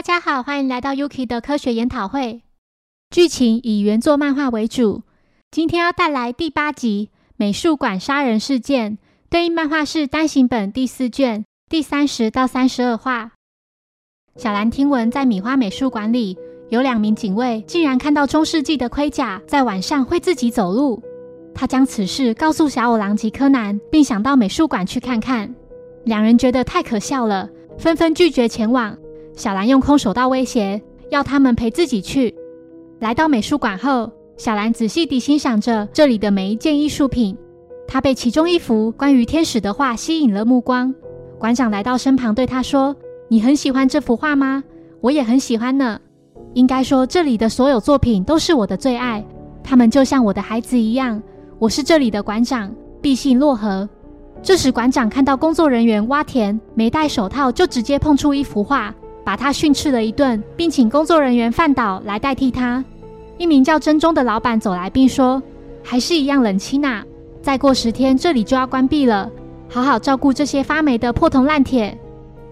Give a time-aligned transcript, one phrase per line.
[0.00, 2.40] 大家好，欢迎来到 Yuki 的科学研讨会。
[3.10, 5.02] 剧情以原作漫画为主。
[5.50, 8.92] 今天要带来第八集《美术馆杀人事件》，
[9.28, 13.32] 对应漫画是单行本第四卷第三十到三十二话。
[14.36, 16.38] 小兰听闻在米花美术馆里
[16.70, 21.02] 有两名警卫，竟然看到中世纪的盔甲在晚上会自己走路。
[21.54, 25.54] 他将此事告诉小五郎及柯南，并想到美术馆去看看。
[26.04, 28.96] 两人觉得太可笑了，纷纷拒绝前往。
[29.40, 30.78] 小兰用空手道威胁，
[31.08, 32.34] 要他们陪自己去。
[32.98, 37.34] 来到美术馆后，小兰仔细地欣赏着这里的每一件艺术品。
[37.88, 40.94] 她被其中一幅关于天使的画吸引了目光。
[41.38, 42.94] 馆长来到身旁，对她说
[43.28, 44.62] ：“你很喜欢这幅画吗？
[45.00, 45.98] 我也很喜欢呢。
[46.52, 49.24] 应该说，这里的所有作品都是我的最爱。
[49.64, 51.22] 他们就像我的孩子一样。
[51.58, 52.70] 我是这里的馆长，
[53.00, 53.88] 毕姓洛河。”
[54.44, 62.84] 这时，馆长看到工作人员挖田没戴手套，就直接碰触一幅画，把他训斥了一顿，并请工作人员范岛来代替他。
[63.38, 65.42] 一名叫真中的老板走来，并说
[65.82, 67.02] ：“还是一样冷清呐，
[67.40, 69.30] 再过十天这里就要关闭了，
[69.68, 71.96] 好好照顾这些发霉的破铜烂铁。”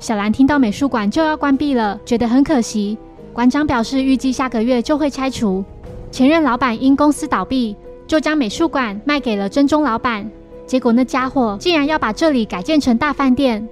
[0.00, 2.96] 小兰听到美术馆就要关闭了，觉得很可惜。
[3.32, 5.64] 馆长表示，预计下个月就会拆除。
[6.10, 10.30] 前任老板因公司倒闭，就将美术馆卖给了真中老板。
[10.66, 13.68] 结果那家伙竟然要把这里改建成大饭店，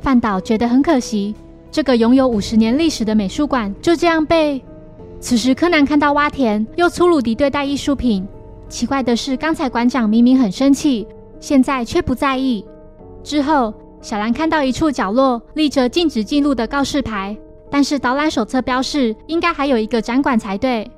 [0.00, 1.34] 范岛觉得很可惜。
[1.70, 4.62] 这个拥有五十年历史的美术馆就这样被……
[5.20, 8.26] 此时柯南看到洼田又粗鲁地对待艺术品。
[8.68, 11.06] 奇怪的是，刚才馆长明明很生气，
[11.40, 12.64] 现在却不在意。
[13.22, 17.36] 之后，小兰看到一处角落立着禁止进入的告示牌，
[17.70, 20.90] 但是导览手册标示应该还有一个展馆才对。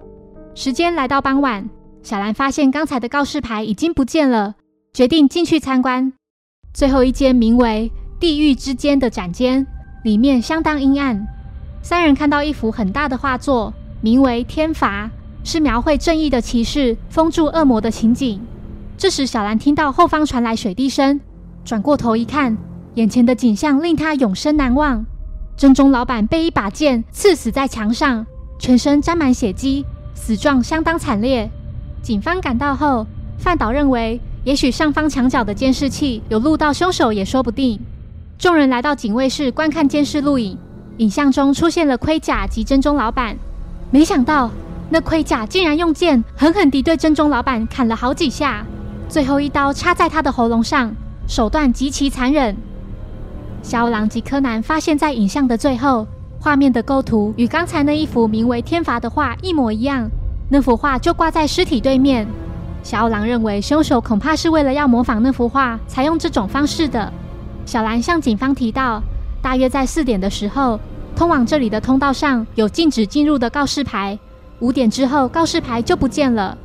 [0.55, 1.69] 时间来到傍晚，
[2.03, 4.55] 小兰发现刚才的告示牌已经不见了。
[4.93, 6.13] 决定进去参观
[6.75, 9.67] 最后一间名为“地狱之间”的展间，
[10.03, 11.27] 里面相当阴暗。
[11.83, 15.07] 三人看到一幅很大的画作，名为《天罚》，
[15.49, 18.41] 是描绘正义的骑士封住恶魔的情景。
[18.97, 21.21] 这时，小兰听到后方传来水滴声，
[21.65, 22.57] 转过头一看，
[22.95, 25.05] 眼前的景象令她永生难忘。
[25.57, 28.27] 真中老板被一把剑刺死在墙上，
[28.59, 29.85] 全身沾满血迹，
[30.15, 31.51] 死状相当惨烈。
[32.01, 33.07] 警方赶到后，
[33.39, 34.21] 范岛认为。
[34.45, 37.79] 也许上方墙角的监视器有录到凶手也说不定。
[38.43, 40.59] 众人来到警卫室观看监视录影，
[40.97, 43.37] 影像中出现了盔甲及真中老板。
[43.93, 44.51] 没想到
[44.91, 48.67] 那盔甲竟然用剑狠狠地对真中老板砍了好几下，
[49.09, 50.93] 最后一刀插在他的喉咙上，
[51.29, 52.57] 手段极其残忍。
[53.63, 56.05] 小狼及柯南发现，在影像的最后，
[56.41, 60.11] 画面的构图与刚才那一幅名为《天罚》的画一模一样，
[60.49, 62.27] 那幅画就挂在尸体对面。
[62.83, 67.13] 小狼认为，凶手恐怕是为了要模仿那幅画，才用这种方式的。
[67.65, 69.03] 小兰向警方提到，
[69.41, 70.79] 大约在四点的时候，
[71.17, 74.19] 通往这里的通道上有禁止进入的告示牌。
[74.61, 76.57] 五点之后，告示牌就不见了。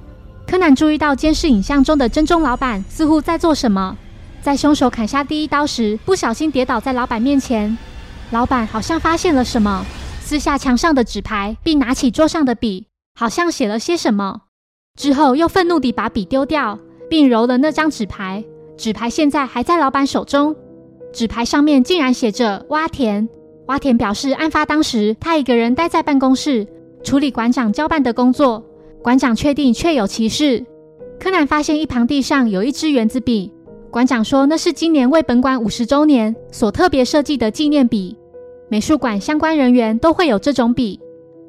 [0.45, 3.97] 柯南注意到监视影像中的真中老板似乎在做什么，
[4.41, 7.77] 在凶手砍下第一刀时，不小心跌倒在老板面前。
[8.31, 9.85] 老板好像发现了什么，
[10.19, 14.41] 撕下墙上的纸牌，并拿起桌上的笔，好像写了些什么。
[14.97, 16.79] 之后又愤怒地把笔丢掉，
[17.09, 18.43] 并揉了那张纸牌。
[18.77, 20.55] 纸牌现在还在老板手中。
[21.17, 23.27] 纸牌上面竟然写着“洼田”。
[23.65, 26.67] 洼田表示，案发当时他一个人待在办公室
[27.03, 28.63] 处理馆长交办的工作。
[29.01, 30.63] 馆长确定确有其事。
[31.19, 33.51] 柯南发现一旁地上有一支圆珠笔。
[33.89, 38.15] 馆长说那是今年为本馆五十周年所特别设计的纪念笔。
[38.69, 40.99] 美术馆相关人员都会有这种笔。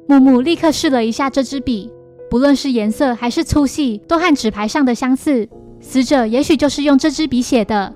[0.07, 1.91] 木木立刻试了一下这支笔。
[2.27, 5.47] 不论是颜色还是粗细，都和纸牌上的相似。
[5.79, 7.93] 死者也许就是用这支笔写的。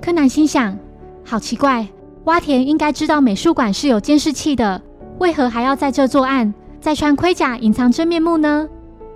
[0.00, 0.78] 柯南心想：
[1.28, 1.86] 好奇怪，
[2.24, 4.80] 挖田应该知道美术馆是有监视器的，
[5.18, 8.66] 为何还要在这作案，再穿盔甲隐藏真面目呢？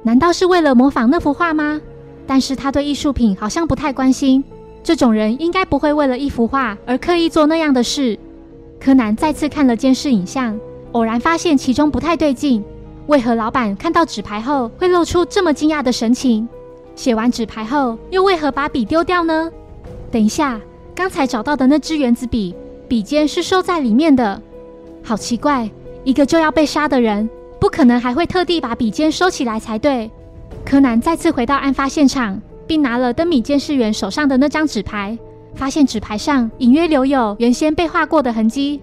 [0.03, 1.81] 难道是为了模仿那幅画吗？
[2.27, 4.45] 但是他对艺术品好像不太关心。
[4.83, 8.19] 这种人应该不会为了一幅画而刻意做那样的事。
[8.79, 10.61] 柯南再次看了监视影像，
[10.93, 12.63] 偶然发现其中不太对劲。
[13.07, 16.47] 为何老板看到纸牌后会露出这么惊讶的神情？
[16.95, 19.51] 写完纸牌后又为何把笔丢掉呢？
[20.11, 20.61] 等一下，
[20.95, 22.55] 刚才找到的那支原子笔，
[22.87, 24.41] 笔尖是收在里面的。
[25.03, 25.69] 好奇怪，
[26.05, 27.29] 一个就要被杀的人，
[27.59, 30.11] 不可能还会特地把笔尖收起来才对。
[30.65, 35.19] 柯南再次回到案发现场，并拿了灯谜监视员手上的那张纸牌，
[35.55, 38.81] 发现纸牌上隐约留有原先被画过的痕迹。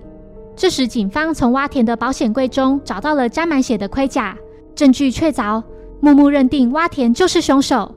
[0.55, 4.35] 这时，警方从挖田的保险柜中找到了沾满血的盔甲，
[4.75, 5.63] 证据确凿。
[6.01, 7.93] 木木认定挖田就是凶手。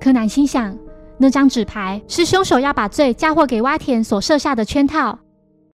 [0.00, 0.76] 柯南心想，
[1.22, 5.18] 那张纸牌是凶手要把罪嫁祸给蛙田所设下的圈套。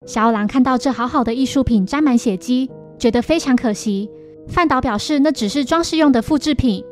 [0.05, 4.11] 小五郎看到这好好的艺术品沾满血迹，觉得非常可惜。
[4.49, 6.85] 范导表示那只是装饰用的复制品。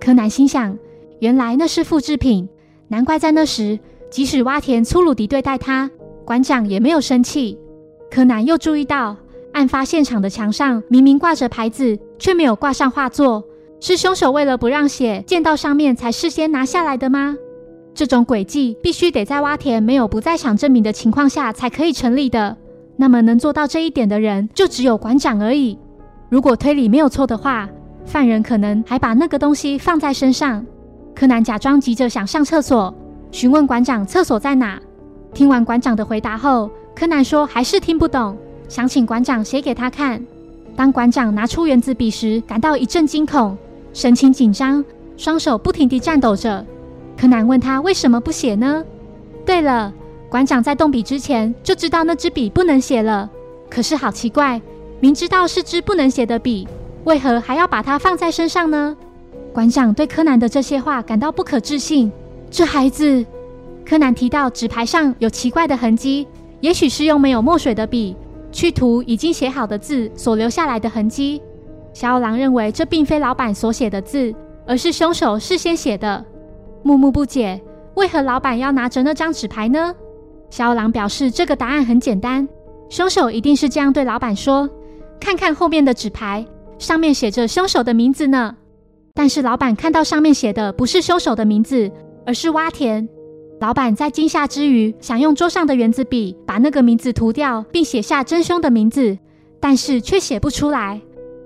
[0.00, 0.76] 柯南心想，
[1.20, 2.48] 原来那是复制品，
[2.88, 3.78] 难怪在那时，
[4.10, 5.88] 即使蛙田粗鲁地对待他，
[6.24, 7.56] 馆长也没有生气。
[8.10, 9.16] 柯南又注意到，
[9.52, 13.44] 案发现场的墙上明明挂着牌子，却没有挂上画作，
[13.78, 17.36] 是凶手为了不让血溅到上面，才事先拿下来的吗？
[17.94, 22.56] 这种诡计必须得在挖田没有不在场证明的情况下才可以成立的。
[22.96, 25.78] 那么能做到这一点的人，就只有馆长而已。
[26.28, 27.68] 如果推理没有错的话，
[28.04, 30.64] 犯人可能还把那个东西放在身上。
[31.14, 32.94] 柯南假装急着想上厕所，
[33.30, 34.80] 询问馆长厕所在哪。
[35.34, 38.36] 听完馆长的回答后，柯南说还是听不懂，
[38.68, 40.22] 想请馆长写给他看。
[40.76, 43.56] 当馆长拿出原子笔时，感到一阵惊恐，
[43.92, 44.84] 神情紧张，
[45.16, 46.64] 双手不停地颤抖着。
[47.20, 48.82] 柯南问他为什么不写呢？
[49.44, 49.92] 对了，
[50.30, 53.28] 馆长在动笔之前就知道那支笔不能写了，
[53.68, 54.58] 可是好奇怪。
[55.00, 56.66] 明知道是支不能写的笔，
[57.04, 58.96] 为何还要把它放在身上呢？
[59.52, 62.10] 馆长对柯南的这些话感到不可置信。
[62.50, 63.22] 这孩子，
[63.84, 66.26] 柯南提到纸牌上有奇怪的痕迹，
[66.60, 68.16] 也许是用没有墨水的笔
[68.50, 71.42] 去涂已经写好的字所留下来的痕迹。
[71.92, 74.34] 小五郎认为这并非老板所写的字，
[74.66, 76.24] 而是凶手事先写的。
[76.82, 77.60] 木木不解，
[77.94, 79.94] 为何老板要拿着那张纸牌呢？
[80.50, 82.48] 小五郎表示，这个答案很简单，
[82.88, 84.68] 凶手一定是这样对老板说。
[85.20, 86.44] 看看后面的纸牌，
[86.78, 88.56] 上面写着凶手的名字呢。
[89.14, 91.90] 但是老板看到上面写的不是凶手的名字，
[92.24, 93.06] 而是洼田。
[93.60, 99.18] 老板在惊吓之余，想用桌上的圆子笔把那个名字涂掉，并写下真凶的名字，
[99.60, 101.00] 但是却写不出来。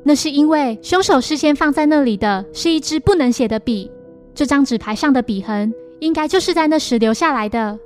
[0.05, 3.91] 那是因为凶手事先放在那里的是一支不能写的笔，
[4.35, 7.79] 这张纸牌上的笔痕应该就是在那时留下来的。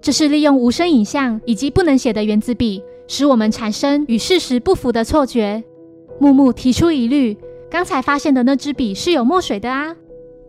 [0.00, 2.82] 这是利用无声影像以及不能写的原子笔。
[3.08, 5.62] 使我们产生与事实不符的错觉。
[6.18, 7.36] 木木提出疑虑：
[7.70, 9.94] 刚才发现的那支笔是有墨水的啊？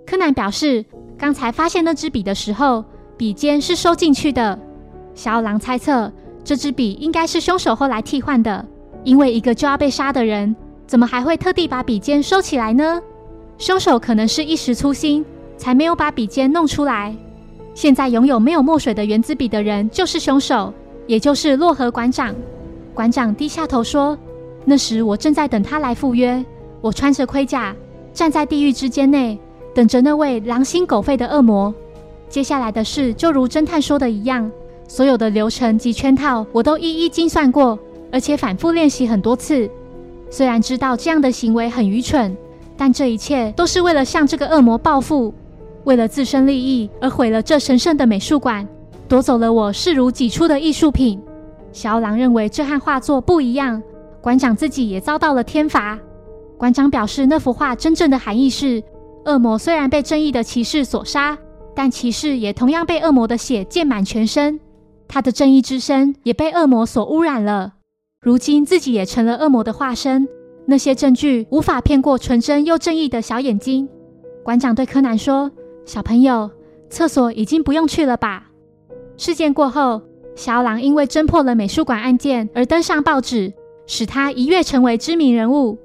[0.07, 0.83] 柯南表示，
[1.18, 2.83] 刚才发现那支笔的时候，
[3.15, 4.57] 笔尖是收进去的。
[5.13, 6.12] 小五郎猜测，
[6.44, 8.65] 这支笔应该是凶手后来替换的，
[9.03, 10.56] 因为一个就要被杀的人，
[10.88, 13.00] 怎么还会特地把笔尖收起来呢？
[13.60, 15.24] 凶手可能是一时粗心，
[15.57, 17.15] 才没有把笔尖弄出来。
[17.74, 20.74] 现在拥有没有墨水的圆珠笔的人，就是凶手。
[21.06, 22.36] 也就是洛河馆长，
[22.94, 24.18] 馆长低下头说
[24.65, 26.44] ：“那时我正在等他来赴约，
[26.81, 27.74] 我穿着盔甲
[28.12, 29.39] 站在地狱之间内，
[29.74, 31.74] 等着那位狼心狗肺的恶魔。
[32.27, 34.51] 接下来的事就如侦探说的一样，
[34.86, 37.80] 所有的流程及圈套我都一一精算过，
[38.12, 39.69] 而且反复练习很多次。
[40.30, 42.36] 虽然知道这样的行为很愚蠢，
[42.75, 45.33] 但这一切都是为了向这个恶魔报复，
[45.88, 48.68] 为了自身利益而毁了这神圣的美术馆。”
[49.07, 51.18] 夺走了我视如己出的艺术品。
[51.72, 53.81] 小狼认为这和画作不一样。
[54.19, 55.98] 馆长自己也遭到了天罚。
[56.57, 58.84] 馆长表示，那幅画真正的含义是：
[59.24, 61.38] 恶魔虽然被正义的骑士所杀，
[61.74, 64.60] 但骑士也同样被恶魔的血溅满全身。
[65.07, 67.75] 他的正义之身也被恶魔所污染了。
[68.19, 70.28] 如今自己也成了恶魔的化身。
[70.66, 73.88] 那些证据无法骗过纯真又正义的小眼睛。
[74.44, 75.50] 馆长对柯南说
[75.88, 76.51] ：“小朋友，
[76.89, 78.51] 厕所已经不用去了吧？”
[79.18, 80.01] 事件过后，
[80.36, 83.54] 小狼因为侦破了美术馆案件而登上报纸，
[83.88, 85.80] 使他一跃成为知名人物。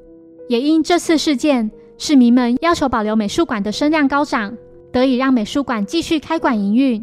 [0.49, 4.55] 也因这次事件，市民们要求保留美术馆的声量高涨，
[4.93, 7.03] 得以让美术馆继续开馆营运。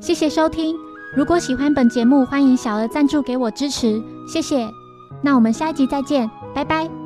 [0.00, 0.74] 谢谢收听，
[1.14, 4.66] 如果喜欢本节目，欢迎小额赞助给我支持，谢谢。
[5.22, 7.01] 那我们下一集再见，拜拜。